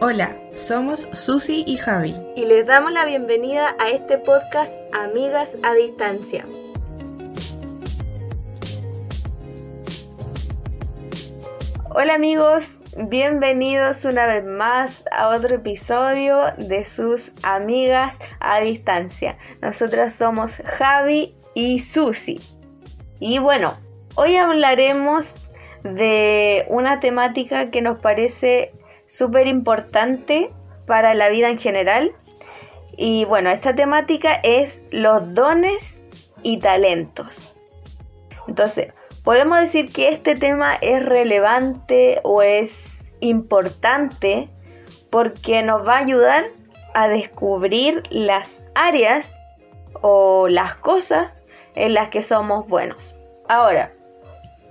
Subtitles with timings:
[0.00, 2.14] Hola, somos Susi y Javi.
[2.36, 6.46] Y les damos la bienvenida a este podcast Amigas a Distancia.
[11.90, 19.36] Hola amigos, bienvenidos una vez más a otro episodio de sus Amigas a Distancia.
[19.62, 22.40] Nosotras somos Javi y Susi.
[23.18, 23.76] Y bueno,
[24.14, 25.34] hoy hablaremos
[25.82, 28.77] de una temática que nos parece
[29.08, 30.48] súper importante
[30.86, 32.12] para la vida en general.
[32.96, 36.00] Y bueno, esta temática es los dones
[36.42, 37.54] y talentos.
[38.46, 38.92] Entonces,
[39.24, 44.48] podemos decir que este tema es relevante o es importante
[45.10, 46.44] porque nos va a ayudar
[46.94, 49.34] a descubrir las áreas
[50.00, 51.32] o las cosas
[51.74, 53.14] en las que somos buenos.
[53.48, 53.92] Ahora,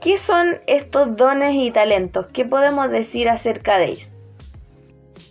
[0.02, 2.28] ¿qué son estos dones y talentos?
[2.34, 4.17] ¿Qué podemos decir acerca de ellos?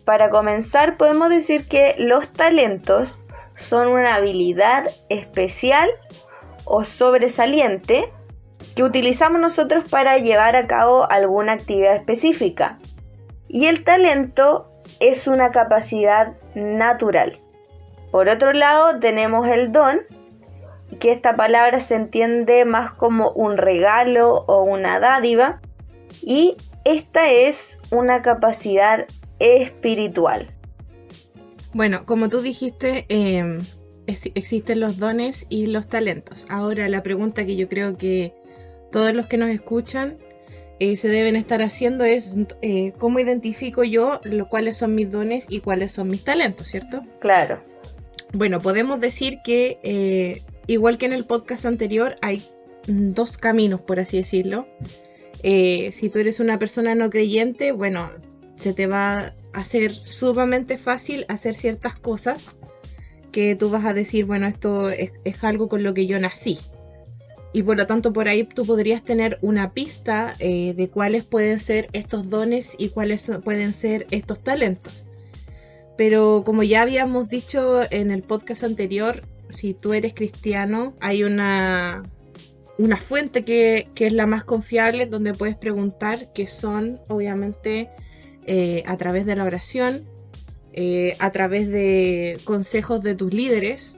[0.06, 3.20] Para comenzar, podemos decir que los talentos
[3.56, 5.90] son una habilidad especial
[6.64, 8.12] o sobresaliente
[8.76, 12.78] que utilizamos nosotros para llevar a cabo alguna actividad específica.
[13.48, 17.38] Y el talento es una capacidad natural.
[18.12, 20.02] Por otro lado, tenemos el don,
[21.00, 25.60] que esta palabra se entiende más como un regalo o una dádiva,
[26.22, 29.06] y esta es una capacidad
[29.38, 30.48] espiritual.
[31.72, 33.60] Bueno, como tú dijiste, em,
[34.06, 36.46] existen los dones y los talentos.
[36.48, 38.32] Ahora la pregunta que yo creo que
[38.92, 40.16] todos los que nos escuchan
[40.78, 45.46] eh, se deben estar haciendo es eh, cómo identifico yo lo, cuáles son mis dones
[45.48, 47.02] y cuáles son mis talentos, ¿cierto?
[47.20, 47.60] Claro.
[48.32, 52.42] Bueno, podemos decir que eh, igual que en el podcast anterior hay
[52.86, 54.66] dos caminos, por así decirlo.
[55.42, 58.10] si tú eres una persona no creyente, bueno,
[58.56, 62.56] se te va a hacer sumamente fácil hacer ciertas cosas
[63.30, 66.58] que tú vas a decir, bueno, esto es, algo con lo que yo nací.
[67.52, 71.60] Y por lo tanto por ahí tú podrías tener una pista eh, de cuáles pueden
[71.60, 75.04] ser estos dones y cuáles pueden ser estos talentos.
[75.96, 82.02] Pero como ya habíamos dicho en el podcast anterior, si tú eres cristiano, hay una,
[82.78, 87.90] una fuente que, que es la más confiable donde puedes preguntar, que son obviamente
[88.46, 90.04] eh, a través de la oración,
[90.72, 93.96] eh, a través de consejos de tus líderes,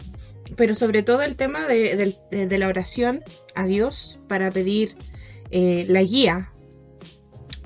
[0.57, 3.23] pero sobre todo el tema de, la oración
[3.55, 4.97] a Dios para pedir
[5.51, 6.53] eh, la guía,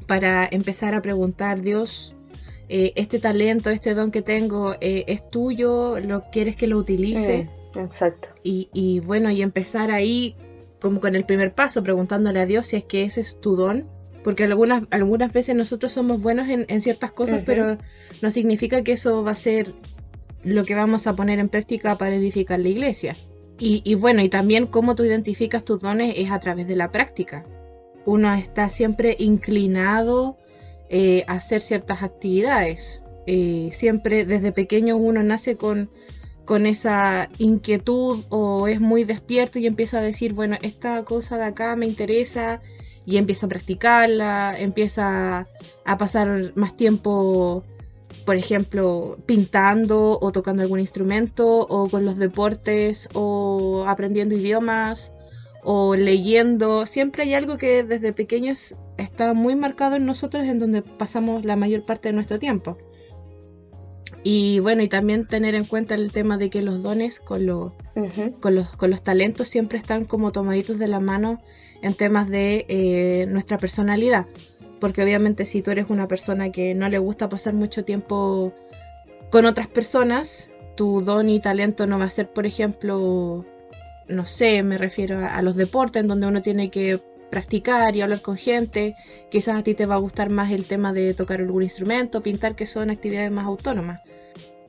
[0.06, 2.14] para empezar a preguntar, Dios,
[2.68, 6.00] este talento, este don que tengo, ¿es tuyo?
[6.00, 7.48] ¿Lo quieres que lo utilice?
[7.76, 8.28] exacto.
[8.42, 10.36] Y, y bueno, y empezar ahí
[10.80, 13.86] como con el primer paso, preguntándole a Dios si es que ese es tu don
[14.22, 17.78] porque algunas, algunas veces nosotros somos buenos en, ciertas cosas, pero
[18.20, 19.74] no significa que eso va a ser
[20.44, 23.16] lo que vamos a poner en práctica para edificar la iglesia.
[23.58, 27.44] Y, bueno, y también cómo tú identificas tus dones es a través de la práctica.
[28.04, 30.36] Uno está siempre inclinado
[30.90, 33.04] eh, a hacer ciertas actividades.
[33.28, 35.90] Eh, siempre desde pequeño uno nace con,
[36.44, 41.44] con esa inquietud o es muy despierto y empieza a decir, bueno, esta cosa de
[41.44, 42.60] acá me interesa
[43.04, 45.46] y empieza a practicarla, empieza
[45.84, 47.64] a pasar más tiempo,
[48.24, 55.12] por ejemplo, pintando o tocando algún instrumento o con los deportes o aprendiendo idiomas
[55.64, 56.86] o leyendo.
[56.86, 61.56] Siempre hay algo que desde pequeños está muy marcado en nosotros en donde pasamos la
[61.56, 62.76] mayor parte de nuestro tiempo.
[64.24, 67.44] Y bueno, y también tener en cuenta el tema de que los dones con,
[68.40, 71.40] con, los, con los talentos siempre están como tomaditos de la mano
[71.82, 74.26] en temas de eh, nuestra personalidad.
[74.80, 78.52] Porque obviamente si tú eres una persona que no le gusta pasar mucho tiempo
[79.30, 83.44] con otras personas, tu don y talento no va a ser, por ejemplo,
[84.08, 87.00] no sé, me refiero a, los deportes en donde uno tiene que
[87.30, 88.94] practicar y hablar con gente.
[89.30, 92.54] Quizás a ti te va a gustar más el tema de tocar algún instrumento, pintar,
[92.54, 94.00] que son actividades más autónomas.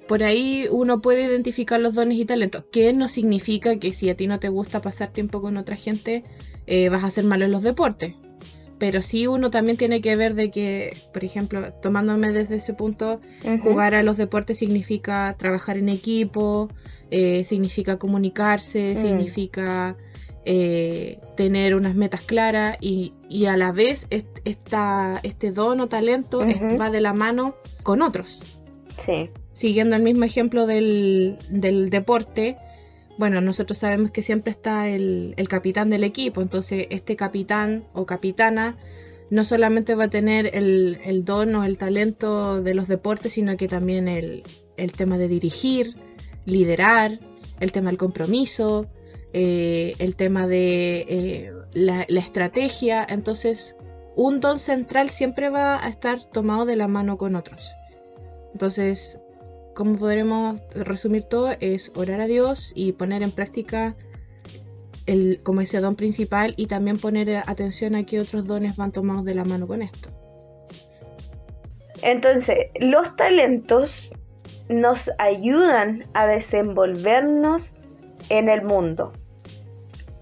[0.07, 4.15] Por ahí uno puede identificar los dones y talentos, que no significa que si a
[4.15, 6.23] ti no te gusta pasar tiempo con otra gente,
[6.68, 8.15] eh, vas a ser malo en los deportes.
[8.80, 13.21] Pero sí uno también tiene que ver de que, por ejemplo, tomándome desde ese punto,
[13.62, 16.69] jugar a los deportes significa trabajar en equipo,
[17.10, 19.01] eh, significa comunicarse, mm.
[19.01, 19.95] significa
[20.45, 23.13] eh, tener unas metas claras y,
[23.48, 26.39] a la vez esta, este don o talento
[26.80, 28.42] va de la mano con otros.
[28.98, 29.30] Sí.
[29.54, 32.57] Siguiendo el mismo ejemplo del, del deporte,
[33.18, 38.77] bueno, nosotros sabemos que siempre está el, capitán del equipo, entonces este capitán o capitana
[39.30, 43.68] no solamente va a tener el, don o el talento de los deportes, sino que
[43.68, 44.44] también el,
[44.77, 45.95] el tema de dirigir,
[46.45, 47.19] liderar,
[47.60, 48.88] el tema del compromiso,
[49.31, 53.06] eh, el tema de eh, la, la, estrategia.
[53.07, 53.75] Entonces,
[54.15, 57.71] un don central siempre va a estar tomado de la mano con otros.
[58.54, 59.18] Entonces,
[59.73, 61.51] ¿cómo podremos resumir todo?
[61.59, 63.95] Es orar a Dios y poner en práctica
[65.05, 69.25] el, como ese don principal y también poner atención a qué otros dones van tomados
[69.25, 70.09] de la mano con esto.
[72.01, 74.09] Entonces, los talentos
[74.69, 77.73] nos ayudan a desenvolvernos
[78.29, 79.11] en el mundo.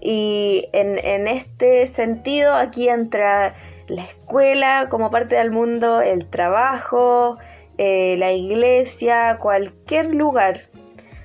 [0.00, 3.54] Y en, este sentido aquí entra
[3.86, 7.36] la escuela como parte del mundo, el trabajo,
[7.84, 10.68] eh, la iglesia, cualquier lugar.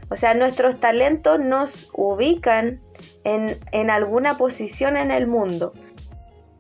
[0.10, 2.82] O sea, nuestros talentos nos ubican
[3.24, 5.74] en, en alguna posición en el mundo.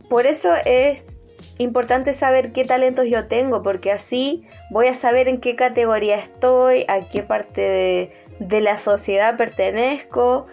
[0.07, 1.17] Por eso es
[1.57, 6.85] importante saber qué talentos yo tengo, porque así voy a saber en qué categoría estoy,
[6.87, 10.45] a qué parte de, la sociedad pertenezco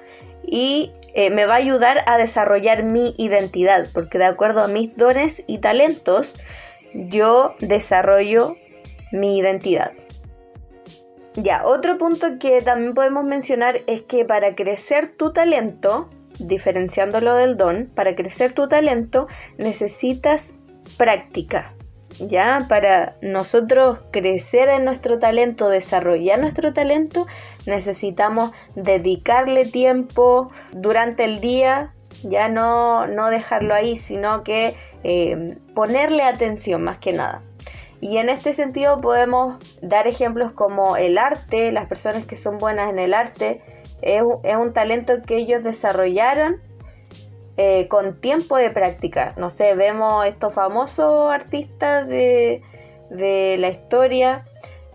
[0.42, 4.96] y eh, me va a ayudar a desarrollar mi identidad, porque de acuerdo a mis
[4.96, 6.34] dones y talentos,
[6.94, 8.56] yo desarrollo
[9.14, 9.92] mi identidad.
[11.36, 16.08] Ya, otro punto que también podemos mencionar es que para crecer tu talento,
[16.38, 19.26] diferenciándolo del don, para crecer tu talento
[19.58, 20.52] necesitas
[20.96, 21.74] práctica.
[22.20, 22.66] ¿Ya?
[22.68, 27.26] Para nosotros crecer en nuestro talento, desarrollar nuestro talento,
[27.66, 36.22] necesitamos dedicarle tiempo durante el día, ya no, no dejarlo ahí, sino que eh, ponerle
[36.22, 37.40] atención más que nada.
[38.04, 42.90] Y en este sentido podemos dar ejemplos como el arte, las personas que son buenas
[42.90, 43.62] en el arte,
[44.02, 46.60] es, es un talento que ellos desarrollaron
[47.56, 49.32] eh, con tiempo de práctica.
[49.38, 52.60] No sé, vemos estos famosos artistas de,
[53.58, 54.44] la historia.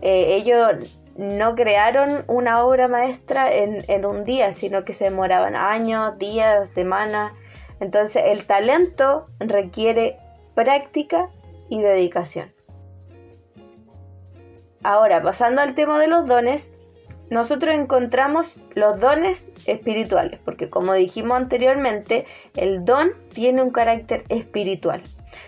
[0.02, 5.56] Eh, ellos no crearon una obra maestra en, en, un día, sino que se demoraban
[5.56, 7.32] años, días, semanas.
[7.80, 10.16] Entonces el talento requiere
[10.54, 11.28] práctica
[11.68, 12.52] y dedicación.
[14.82, 16.70] Ahora, pasando al tema de los dones,
[17.30, 25.02] nosotros encontramos los dones espirituales, porque como dijimos anteriormente, el don tiene un carácter espiritual.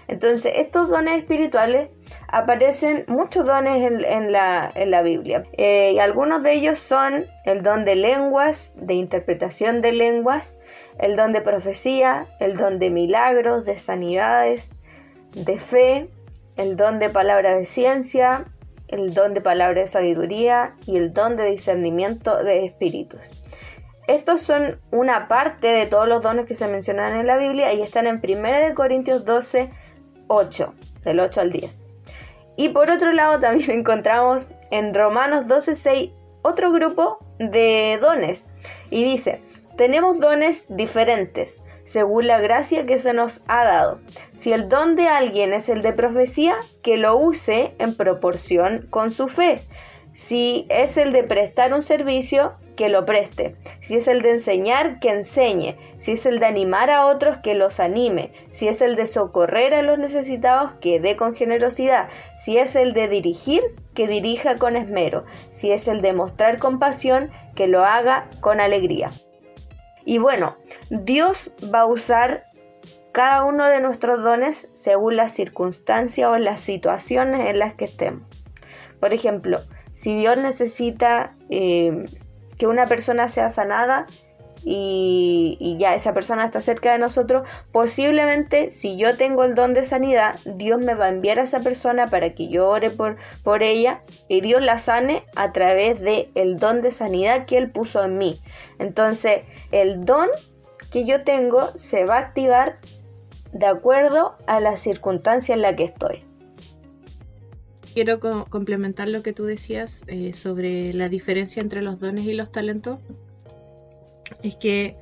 [0.06, 1.90] Entonces, estos dones espirituales
[2.28, 5.44] aparecen muchos dones en, la, Biblia.
[5.54, 10.56] Eh, y algunos de ellos son el don de lenguas, de interpretación de lenguas,
[10.98, 14.72] el don de profecía, el don de milagros, de sanidades,
[15.34, 16.08] de fe,
[16.56, 18.46] el don de palabra de ciencia,
[18.92, 23.20] el don de palabra de sabiduría y el don de discernimiento de espíritus.
[24.06, 27.82] Estos son una parte de todos los dones que se mencionan en la Biblia y
[27.82, 29.70] están en 1 Corintios 12,
[30.28, 30.74] 8,
[31.04, 31.86] del 8 al 10.
[32.56, 36.10] Y por otro lado también encontramos en Romanos 12, 6
[36.42, 38.44] otro grupo de dones
[38.90, 39.40] y dice,
[39.76, 44.00] tenemos dones diferentes según la gracia que se nos ha dado.
[44.34, 49.10] Si el don de alguien es el de profecía, que lo use en proporción con
[49.10, 49.62] su fe.
[50.14, 53.56] Si es el de prestar un servicio, que lo preste.
[53.80, 55.76] Si es el de enseñar, que enseñe.
[55.98, 58.32] Si es el de animar a otros, que los anime.
[58.50, 62.08] Si es el de socorrer a los necesitados, que dé con generosidad.
[62.40, 63.62] Si es el de dirigir,
[63.94, 65.24] que dirija con esmero.
[65.52, 69.10] Si es el de mostrar compasión, que lo haga con alegría.
[70.04, 70.56] Y bueno,
[70.90, 72.44] Dios va a usar
[73.12, 78.22] cada uno de nuestros dones según las circunstancias o las situaciones en las que estemos.
[79.00, 79.60] Por ejemplo,
[79.92, 82.04] si Dios necesita eh,
[82.56, 84.06] que una persona sea sanada,
[84.64, 89.84] y, ya esa persona está cerca de nosotros, posiblemente si yo tengo el don de
[89.84, 93.62] sanidad, Dios me va a enviar a esa persona para que yo ore por, por
[93.62, 98.04] ella y Dios la sane a través del el don de sanidad que Él puso
[98.04, 98.40] en mí.
[98.78, 100.28] Entonces, el don
[100.90, 102.78] que yo tengo se va a activar
[103.52, 106.22] de acuerdo a la circunstancia en la que estoy.
[107.94, 112.50] Quiero complementar lo que tú decías eh, sobre la diferencia entre los dones y los
[112.50, 112.98] talentos
[114.42, 114.96] es que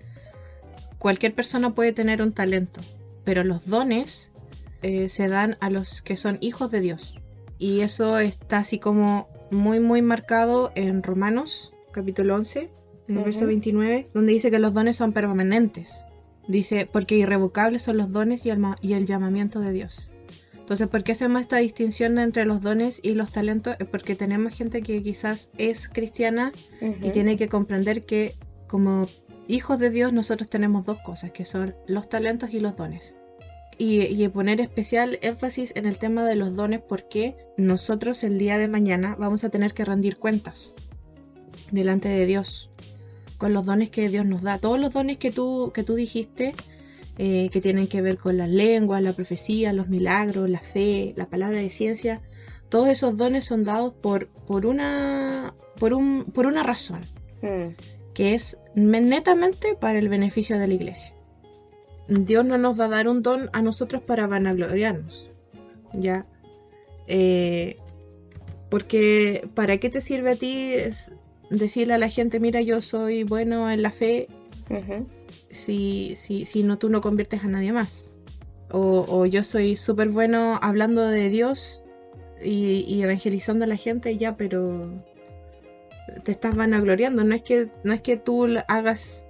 [0.99, 2.80] cualquier persona puede tener un talento,
[3.25, 4.30] pero los dones
[4.82, 7.20] eh, se dan a los que son hijos de Dios.
[7.58, 12.70] Y eso está así como muy, muy marcado en Romanos, capítulo 11,
[13.08, 16.04] en el verso 29, donde dice que los dones son permanentes.
[16.49, 20.10] Dice, porque irrevocables son los dones y el, y el llamamiento de Dios.
[20.70, 23.75] Entonces, ¿por qué hacemos esta distinción entre los dones y los talentos?
[23.80, 28.37] Es porque tenemos gente que quizás es cristiana y tiene que comprender que
[28.71, 29.07] como
[29.49, 33.15] hijos de Dios nosotros tenemos dos cosas, que son los talentos y los dones.
[33.79, 38.69] y, poner especial énfasis en el tema de los dones porque nosotros el día de
[38.69, 40.75] mañana vamos a tener que rendir cuentas
[41.71, 42.71] delante de Dios
[43.39, 44.59] con los dones que Dios nos da.
[44.59, 46.55] Todos los dones que tú, que tú dijiste
[47.23, 51.27] eh, que tienen que ver con las lenguas, la profecía, los milagros, la fe, la
[51.27, 52.23] palabra de ciencia,
[52.71, 57.00] todos esos dones son dados por, por, una, por, un, por una razón,
[57.43, 57.75] mm.
[58.21, 61.15] Que es netamente para el beneficio de la iglesia.
[62.07, 65.31] Dios no nos va a dar un don a nosotros para vanagloriarnos,
[65.95, 66.27] ¿ya?
[67.07, 67.77] Eh,
[68.69, 70.75] porque ¿para qué te sirve a ti
[71.49, 74.29] decirle a la gente, mira, yo soy bueno en la fe,
[75.49, 78.19] si, si, si no tú no conviertes a nadie más.
[78.71, 81.83] O, yo soy súper bueno hablando de Dios
[82.45, 84.93] y, evangelizando a la gente ya, pero
[86.25, 87.25] te estás vanagloriando.
[87.25, 89.25] No es que, no es que tú hagas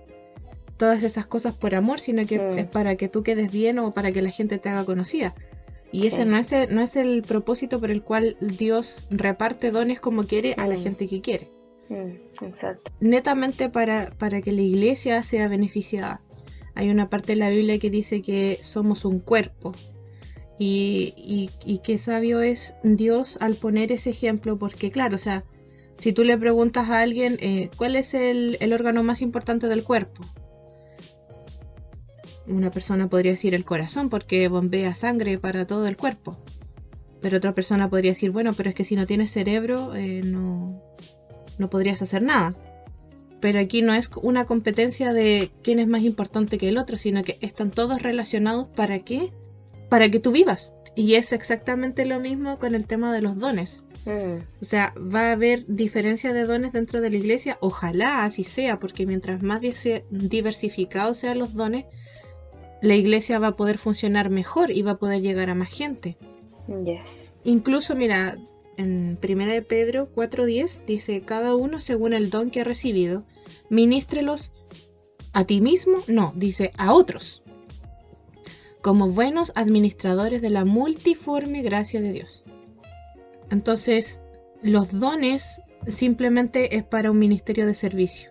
[0.77, 4.13] todas esas cosas por amor, sino que es para que tú quedes bien o para
[4.13, 5.35] que la gente te haga conocida.
[5.93, 9.99] Y ese no es, el, no es el propósito por el cual Dios reparte dones
[10.01, 11.51] como quiere a la gente que quiere.
[11.89, 12.93] Mm, exacto.
[13.01, 16.21] Netamente para, para que la iglesia sea beneficiada.
[16.75, 19.75] Hay una parte de la Biblia que dice que somos un cuerpo.
[20.59, 21.15] Y,
[21.65, 25.43] y, qué sabio es Dios al poner ese ejemplo, porque claro, o sea,
[26.01, 30.25] si tú le preguntas a alguien eh, cuál es el, órgano más importante del cuerpo,
[32.47, 36.39] una persona podría decir el corazón porque bombea sangre para todo el cuerpo.
[37.21, 40.83] Pero otra persona podría decir, bueno, pero es que si no tienes cerebro, eh, no,
[41.59, 42.55] no podrías hacer nada.
[43.43, 47.23] Pero aquí no es una competencia de quién es más importante que el otro, sino
[47.23, 49.35] que están todos relacionados para qué?
[49.91, 50.73] Para que tú vivas.
[50.97, 53.85] Y es exactamente lo mismo con el tema de los dones.
[54.05, 54.43] Mm.
[54.61, 57.59] O sea, va a haber diferencia de dones dentro de la iglesia.
[57.61, 59.61] Ojalá así sea, porque mientras más
[60.11, 61.85] diversificados sean los dones,
[62.83, 66.17] la iglesia va a poder funcionar mejor y va a poder llegar a más gente.
[66.85, 67.31] Yes.
[67.45, 68.39] Incluso, mira,
[68.77, 73.25] en 1 de Pedro 4.10 dice, cada uno según el don que ha recibido,
[73.69, 74.53] ministrelos
[75.33, 77.43] a ti mismo, no, dice a otros,
[78.83, 82.45] como buenos administradores de la multiforme gracia de Dios.
[83.51, 84.21] Entonces,
[84.63, 88.31] los dones simplemente es para un ministerio de servicio.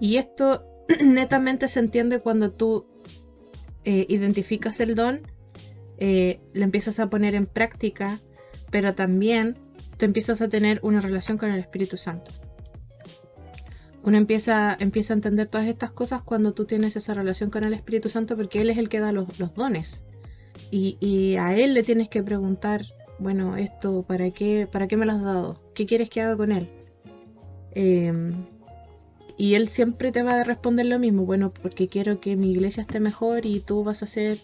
[0.00, 0.64] Y esto
[1.02, 2.86] netamente se entiende cuando tú
[3.84, 5.20] eh, identificas el don,
[5.98, 8.20] eh, lo empiezas a poner en práctica,
[8.70, 9.56] pero también
[9.96, 12.32] te empiezas a tener una relación con el Espíritu Santo.
[14.02, 18.10] Uno empieza a entender todas estas cosas cuando tú tienes esa relación con el Espíritu
[18.10, 20.04] Santo porque Él es el que da los, dones.
[20.70, 22.82] Y, a Él le tienes que preguntar,
[23.18, 25.56] bueno, esto, ¿para qué, ¿para qué me lo has dado?
[25.74, 26.68] ¿Qué quieres que haga con Él?
[27.72, 28.34] Em,
[29.36, 32.82] y él siempre te va a responder lo mismo, bueno, porque quiero que mi iglesia
[32.82, 34.38] esté mejor y tú vas a ser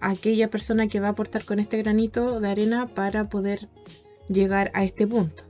[0.00, 3.68] aquella persona que va a aportar con este granito de arena para poder
[4.28, 5.42] llegar a este punto.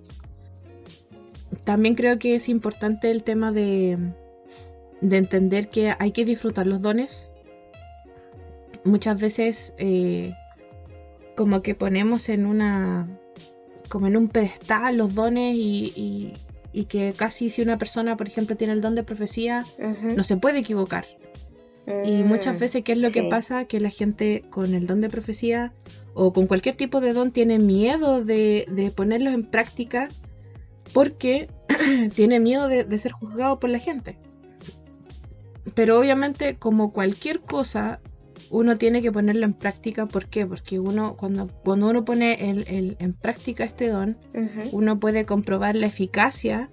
[1.65, 3.99] También creo que es importante el tema de,
[5.00, 7.31] de entender que hay que disfrutar los dones.
[8.85, 10.33] Muchas veces eh,
[11.37, 13.07] como que ponemos en una
[13.89, 16.35] como en un pedestal los dones y,
[16.73, 19.65] y que casi si una persona, por ejemplo, tiene el don de profecía,
[20.03, 21.05] no se puede equivocar.
[22.05, 23.65] Y mm, muchas veces, ¿qué es lo que pasa?
[23.65, 25.73] Que la gente con el don de profecía
[26.15, 30.09] o con cualquier tipo de don tiene miedo de, de ponerlo en práctica
[30.93, 31.49] porque
[32.15, 34.19] tiene miedo de, de, ser juzgado por la gente.
[35.75, 38.01] Pero obviamente, como cualquier cosa,
[38.50, 40.06] uno tiene que ponerlo en práctica.
[40.06, 40.47] ¿Por qué?
[40.47, 44.16] Porque uno, cuando, cuando uno pone el, en práctica este don,
[44.73, 46.70] uno puede comprobar la eficacia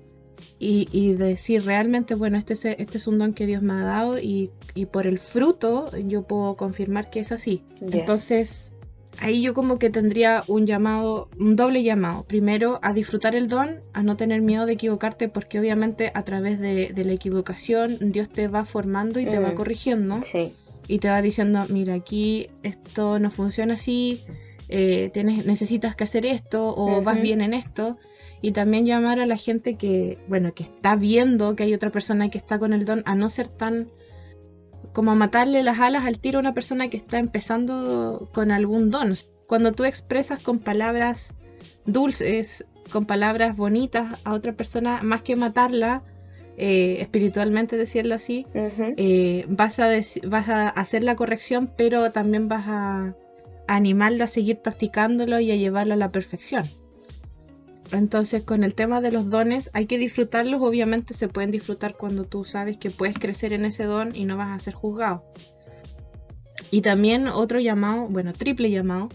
[0.60, 4.18] y, decir realmente, bueno, este es, este es un don que Dios me ha dado
[4.20, 4.52] y,
[4.92, 7.64] por el fruto yo puedo confirmar que es así.
[7.82, 8.72] Entonces,
[9.20, 12.24] ahí yo como que tendría un llamado, un doble llamado.
[12.24, 16.60] Primero, a disfrutar el don, a no tener miedo de equivocarte, porque obviamente a través
[16.60, 19.56] de, la equivocación Dios te va formando y te va mm.
[19.56, 20.22] corrigiendo.
[20.22, 20.54] Sí
[20.88, 24.24] y te va diciendo, mira, aquí esto no funciona así,
[24.70, 27.98] eh, tienes, necesitas que hacer esto o vas bien en esto.
[28.42, 32.30] Y también llamar a la gente que, bueno, que está viendo que hay otra persona
[32.30, 33.90] que está con el don, a no ser tan
[34.94, 38.90] como a matarle las alas al tiro a una persona que está empezando con algún
[38.90, 39.14] don.
[39.48, 41.34] Cuando tú expresas con palabras
[41.86, 46.04] dulces, con palabras bonitas a otra persona, más que matarla,
[46.58, 49.90] eh, espiritualmente, decirlo así, eh, vas, a
[50.28, 53.16] vas a hacer la corrección, pero también vas a,
[53.68, 56.64] animarlo a seguir practicándolo y a llevarlo a la perfección.
[57.92, 60.62] Entonces, con el tema de los dones, hay que disfrutarlos.
[60.62, 64.36] Obviamente, se pueden disfrutar cuando tú sabes que puedes crecer en ese don y no
[64.36, 65.24] vas a ser juzgado.
[66.72, 69.10] Y también otro llamado, bueno, triple llamado,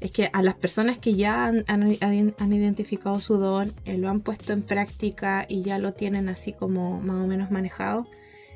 [0.00, 4.20] es que a las personas que ya han, han, identificado su don, eh, lo han
[4.20, 8.06] puesto en práctica y ya lo tienen así como más o menos manejado,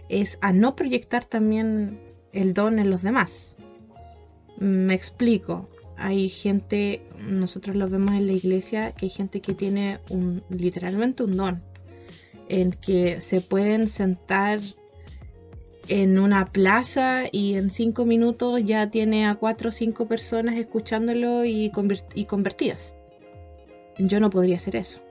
[0.08, 2.00] es a no proyectar también
[2.32, 3.56] el don en los demás.
[4.58, 5.68] Me explico.
[5.96, 11.22] Hay gente, nosotros lo vemos en la iglesia, que hay gente que tiene un, literalmente
[11.22, 11.62] un don,
[12.48, 14.60] en que se pueden sentar
[15.88, 21.44] en una plaza y en cinco minutos ya tiene a cuatro o cinco personas escuchándolo
[21.44, 21.72] y,
[22.14, 22.94] y convertidas.
[23.98, 25.02] Yo no podría hacer eso.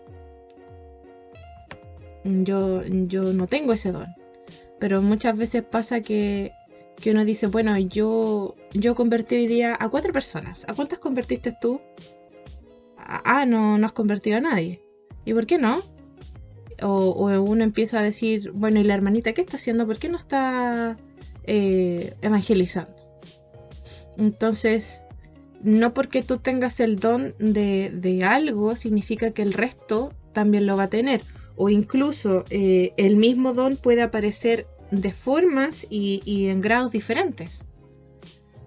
[2.24, 4.08] Yo, yo no tengo ese don.
[4.80, 6.54] Pero muchas veces pasa que,
[6.96, 10.66] que uno dice, bueno, yo, yo convertí hoy día a cuatro personas.
[10.68, 11.82] ¿A cuántas convertiste tú?
[12.98, 14.82] Ah, no, no has convertido a nadie.
[15.26, 15.82] ¿Y por qué no?
[16.81, 19.86] O, uno empieza a decir, bueno, ¿y la hermanita qué está haciendo?
[19.86, 20.98] ¿Por qué no está
[21.43, 22.95] eh, evangelizando?
[24.17, 25.01] Entonces,
[25.62, 30.83] no porque tú tengas el don de, algo significa que el resto también lo va
[30.83, 31.24] a tener.
[31.55, 37.65] O incluso eh, el mismo don puede aparecer de formas y, en grados diferentes.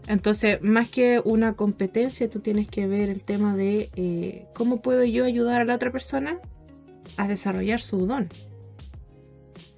[0.06, 5.04] Entonces, más que una competencia, tú tienes que ver el tema de eh, cómo puedo
[5.04, 6.40] yo ayudar a la otra persona
[7.16, 8.28] a desarrollar su don.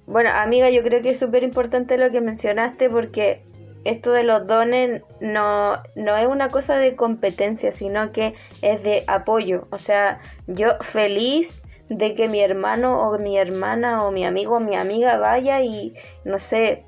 [0.07, 3.43] Bueno, amiga, yo creo que es súper importante lo que mencionaste porque
[3.85, 9.03] esto de los dones no, no es una cosa de competencia, sino que es de
[9.07, 9.67] apoyo.
[9.71, 14.59] O sea, yo feliz de que mi hermano o mi hermana o mi amigo o
[14.59, 16.83] mi amiga vaya y, no sé,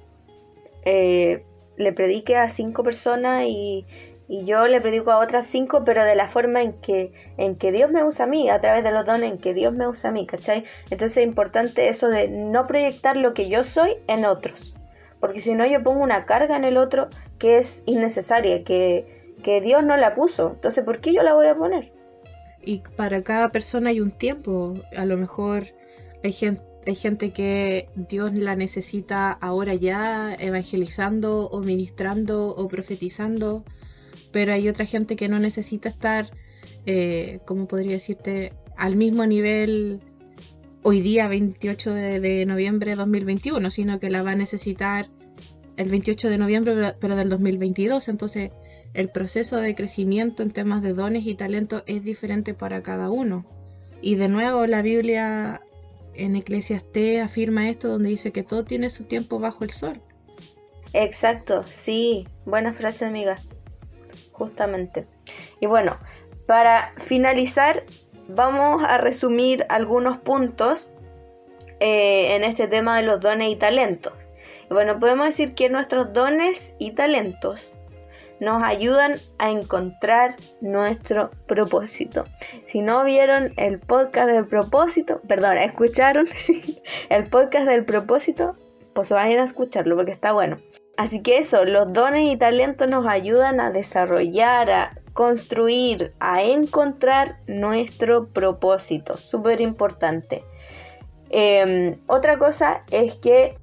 [0.86, 1.44] eh,
[1.77, 3.86] le predique a cinco personas y,
[4.27, 7.72] y yo le predico a otras cinco, pero de la forma en que, en que
[7.72, 10.10] Dios me usa a mí, a través de los dones en que Dios me usa
[10.10, 10.65] a mí, ¿cachai?
[10.89, 14.74] Entonces es importante eso de no proyectar lo que yo soy en otros,
[15.19, 17.07] porque si no yo pongo una carga en el otro
[17.39, 21.48] que es innecesaria, que, que Dios no la puso, entonces ¿por qué yo la voy
[21.48, 21.93] a poner?
[22.62, 25.63] Y para cada persona hay un tiempo, a lo mejor
[26.24, 33.65] hay gente hay gente que Dios la necesita ahora ya evangelizando o ministrando o profetizando
[34.32, 36.30] pero hay otra gente que no necesita estar,
[36.86, 40.01] eh, como podría decirte, al mismo nivel
[40.84, 45.08] hoy día 28 de, noviembre de 2021, sino que la va a necesitar
[45.75, 48.08] el 28 de noviembre, pero del 2022.
[48.08, 48.51] Entonces,
[48.93, 53.45] el proceso de crecimiento en temas de dones y talentos es diferente para cada uno.
[54.01, 55.62] Y de nuevo, la Biblia
[56.13, 60.01] en Eclesiastés afirma esto, donde dice que todo tiene su tiempo bajo el sol.
[60.93, 63.36] Exacto, sí, buena frase, amiga
[64.32, 65.06] justamente.
[65.60, 65.97] Y bueno,
[66.45, 67.84] para finalizar,
[68.27, 70.91] vamos a resumir algunos puntos
[71.80, 74.13] eh, en este tema de los dones y talentos.
[74.69, 77.67] Y bueno, podemos decir que nuestros dones y talentos
[78.39, 82.25] nos ayudan a encontrar nuestro propósito.
[82.65, 86.27] Si no vieron el podcast del propósito, perdón, escucharon
[87.10, 88.56] el podcast del propósito,
[88.93, 90.58] pues vayan a escucharlo porque está bueno.
[90.97, 97.38] Así que eso, los dones y talentos nos ayudan a desarrollar, a construir, a encontrar
[97.45, 99.15] nuestro propósito.
[99.15, 100.43] Súper importante.
[101.29, 103.57] Em, otra cosa es que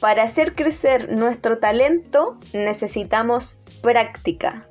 [0.00, 4.68] para hacer crecer nuestro talento necesitamos práctica.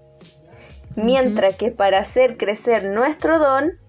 [0.96, 3.80] Mientras que para hacer crecer nuestro don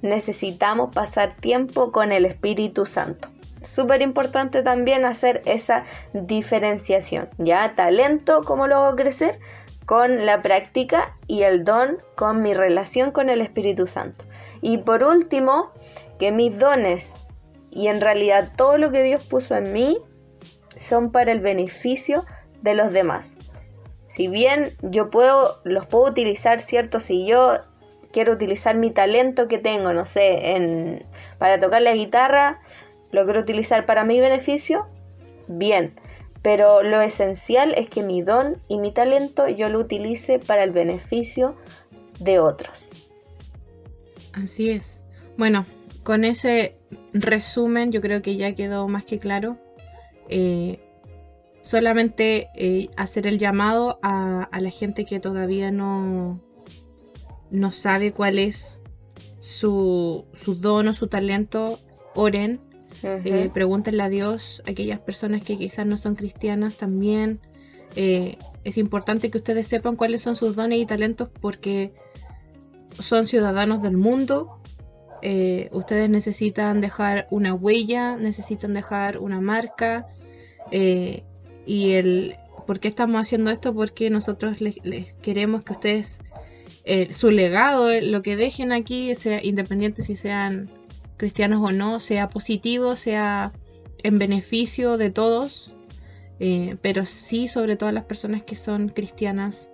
[0.00, 3.28] necesitamos pasar tiempo con el Espíritu Santo
[3.68, 7.74] súper importante también hacer esa diferenciación, ¿ya?
[7.74, 9.38] Talento, ¿cómo lo hago crecer?
[9.84, 14.24] Con la práctica y el don con mi relación con el Espíritu Santo.
[14.62, 15.70] Y por último,
[16.18, 17.14] que mis dones
[17.70, 19.98] y en realidad todo lo que Dios puso en mí
[20.76, 22.24] son para el beneficio
[22.62, 23.36] de los demás.
[24.06, 27.00] Si bien yo puedo, los puedo utilizar, ¿cierto?
[27.00, 27.58] Si yo
[28.12, 31.04] quiero utilizar mi talento que tengo, no sé, en,
[31.38, 32.58] para tocar la guitarra,
[33.10, 34.86] lo quiero utilizar para mi beneficio,
[35.48, 35.94] bien.
[36.42, 40.70] Pero lo esencial es que mi don y mi talento yo lo utilice para el
[40.70, 41.56] beneficio
[42.20, 42.88] de otros.
[44.32, 45.02] Así es.
[45.36, 45.66] Bueno,
[46.04, 46.76] con ese
[47.12, 49.56] resumen yo creo que ya quedó más que claro.
[50.28, 50.78] Eh,
[51.62, 56.40] solamente eh, hacer el llamado a, la gente que todavía no,
[57.50, 58.82] no sabe cuál es
[59.38, 61.80] su, su don o su talento.
[62.14, 62.60] Oren,
[63.02, 67.40] eh, pregúntenle a Dios, aquellas personas que quizás no son cristianas también.
[67.96, 71.92] Eh, es importante que ustedes sepan cuáles son sus dones y talentos porque
[72.98, 74.60] son ciudadanos del mundo.
[75.22, 80.06] Eh, ustedes necesitan dejar una huella, necesitan dejar una marca
[80.70, 82.36] y el
[82.68, 83.72] ¿Por qué estamos haciendo esto?
[83.72, 86.20] Porque nosotros les, queremos que ustedes,
[86.84, 90.68] eh, su legado, eh, lo que dejen aquí, sea independiente si sean
[91.18, 93.52] cristianos o no, sea positivo, sea
[94.02, 95.74] en beneficio de todos,
[96.40, 99.70] eh, pero sí sobre todo las personas que son cristianas,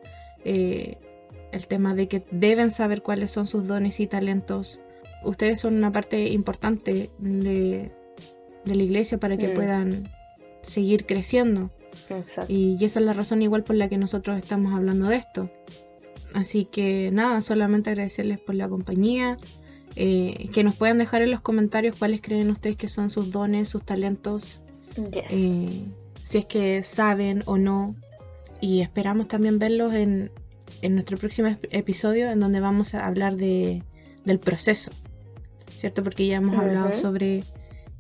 [1.55, 4.81] el tema de que deben saber cuáles son sus dones y talentos.
[5.23, 7.93] Ustedes son una parte importante de,
[8.65, 10.11] la iglesia para que puedan
[10.63, 11.71] seguir creciendo.
[12.49, 15.51] Y, esa es la razón igual por la que nosotros estamos hablando de esto.
[16.35, 19.37] Así que nada, solamente agradecerles por la compañía.
[19.97, 23.69] Eh, que nos puedan dejar en los comentarios cuáles creen ustedes que son sus dones,
[23.69, 24.61] sus talentos.
[24.97, 25.85] Eh,
[26.23, 27.95] si es que saben o no.
[28.61, 30.31] Y esperamos también verlos en,
[30.83, 33.83] en nuestro próximo episodio en donde vamos a hablar de,
[34.25, 34.91] del proceso.
[35.77, 36.03] ¿Cierto?
[36.03, 37.45] Porque ya hemos hablado sobre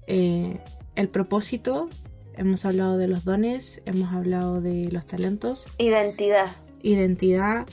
[0.06, 0.58] eh,
[0.96, 1.90] el propósito
[2.36, 5.66] hemos hablado de los dones, hemos hablado de los talentos.
[5.78, 6.48] Identidad.
[6.82, 7.66] Identidad.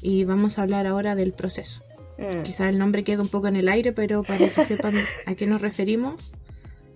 [0.00, 1.84] Y vamos a hablar ahora del proceso.
[2.22, 2.42] Mm.
[2.42, 5.46] Quizás el nombre queda un poco en el aire, pero para que sepan a qué
[5.46, 6.32] nos referimos,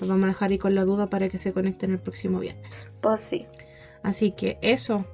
[0.01, 2.89] lo vamos a dejar ahí con la duda para que se conecten el próximo viernes.
[3.01, 3.47] Pues sí.
[4.03, 5.05] Así que eso.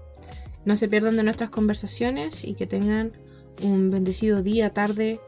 [0.65, 3.13] No se pierdan de nuestras conversaciones y que tengan
[3.63, 5.19] un bendecido día, tarde,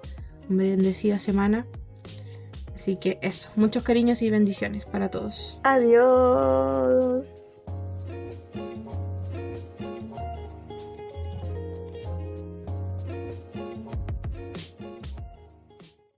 [0.49, 1.67] una bendecida semana.
[2.75, 5.59] Así que eso, muchos cariños y bendiciones para todos.
[5.65, 7.44] Adiós.